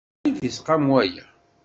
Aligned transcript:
Acḥal 0.27 0.31
i 0.37 0.39
d-isqam 0.41 0.83
waya? 0.91 1.23